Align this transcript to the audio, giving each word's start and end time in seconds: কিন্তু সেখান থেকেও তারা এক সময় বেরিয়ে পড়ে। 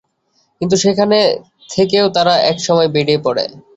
কিন্তু 0.61 0.75
সেখান 0.83 1.09
থেকেও 1.69 2.05
তারা 2.15 2.33
এক 2.51 2.57
সময় 2.59 2.89
বেরিয়ে 2.95 3.19
পড়ে। 3.25 3.43